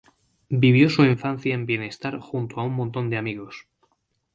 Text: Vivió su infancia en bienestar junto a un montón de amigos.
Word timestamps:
Vivió 0.49 0.89
su 0.89 1.03
infancia 1.05 1.53
en 1.53 1.67
bienestar 1.67 2.17
junto 2.19 2.59
a 2.59 2.63
un 2.63 2.73
montón 2.73 3.11
de 3.11 3.17
amigos. 3.17 3.67